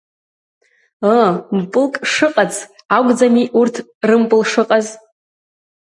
[1.13, 1.27] Ыы,
[1.57, 2.53] мпылк шыҟац
[2.95, 3.75] акәӡами урҭ
[4.07, 4.87] рымпыл шыҟаз?